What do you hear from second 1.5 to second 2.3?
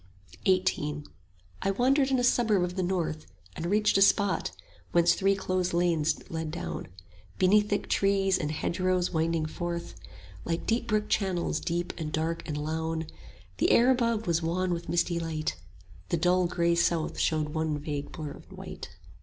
I wandered in a